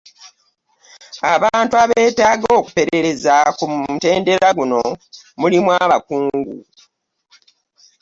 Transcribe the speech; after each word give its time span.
Abantu 1.33 1.73
abeetaaga 1.83 2.47
okuperereza 2.59 3.35
ku 3.57 3.65
mutendera 3.73 4.47
guno 4.57 4.81
mulimu 5.39 5.69
Abakungu. 5.83 6.55